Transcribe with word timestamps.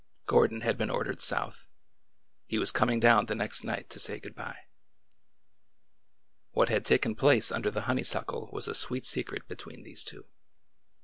Gordon 0.25 0.61
had 0.61 0.79
been 0.79 0.89
ordered 0.89 1.19
South. 1.19 1.69
He 2.47 2.57
was 2.57 2.71
coming 2.71 2.99
down 2.99 3.27
the 3.27 3.35
next 3.35 3.63
night 3.63 3.87
to 3.91 3.99
say 3.99 4.19
good 4.19 4.33
by. 4.33 4.57
What 6.53 6.69
had 6.69 6.85
taken 6.85 7.13
place 7.13 7.51
under 7.51 7.69
the 7.69 7.81
honeysuckle 7.81 8.49
was 8.51 8.67
a 8.67 8.73
sweet 8.73 9.05
secret 9.05 9.47
between 9.47 9.83
these 9.83 10.03
two. 10.03 10.25